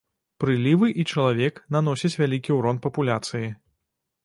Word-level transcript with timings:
Прылівы 0.43 0.87
і 1.03 1.05
чалавек 1.15 1.61
наносяць 1.77 2.13
вялікі 2.23 2.51
ўрон 2.59 2.83
папуляцыі. 2.89 3.47